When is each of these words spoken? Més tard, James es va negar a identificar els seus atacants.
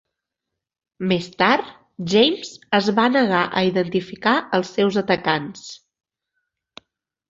Més 1.11 1.27
tard, 1.41 1.67
James 2.15 2.51
es 2.79 2.89
va 3.01 3.07
negar 3.19 3.45
a 3.61 3.65
identificar 3.71 4.37
els 4.61 4.75
seus 4.81 5.01
atacants. 5.07 5.73